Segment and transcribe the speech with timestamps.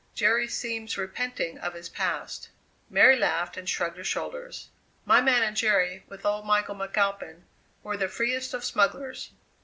[0.15, 2.49] Jerry seems repenting of his past."
[2.89, 4.67] Mary laughed and shrugged her shoulders.
[5.05, 7.41] "My man and Jerry, with old Michael McAlpin,
[7.83, 9.29] were the freest of smugglers.